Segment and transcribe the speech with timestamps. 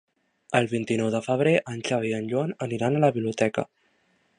[0.59, 3.71] El vint-i-nou de febrer en Xavi i en Joan aniran a la biblioteca.